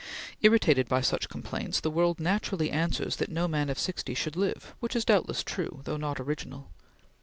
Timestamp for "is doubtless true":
4.95-5.81